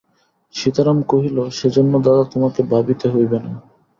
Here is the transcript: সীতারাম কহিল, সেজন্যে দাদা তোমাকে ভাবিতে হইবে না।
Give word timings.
সীতারাম 0.55 0.99
কহিল, 1.11 1.37
সেজন্যে 1.51 1.99
দাদা 2.05 2.23
তোমাকে 2.33 2.61
ভাবিতে 2.71 3.05
হইবে 3.13 3.37
না। 3.43 3.51